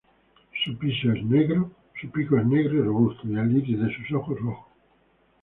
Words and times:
Su 0.65 0.75
pico 0.79 1.11
es 1.11 1.23
negro 1.25 1.73
y 2.75 2.81
robusto 2.81 3.21
y 3.27 3.37
el 3.37 3.55
iris 3.55 3.79
de 3.79 3.95
sus 3.97 4.11
ojos 4.15 4.39
rojo. 4.39 4.67